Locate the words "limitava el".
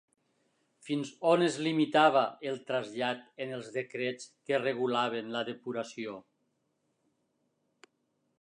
1.67-2.57